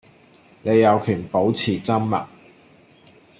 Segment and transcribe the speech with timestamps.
[0.63, 2.27] 你有權保持緘默